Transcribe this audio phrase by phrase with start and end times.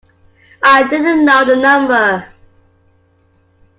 [0.63, 2.25] I did not know the number.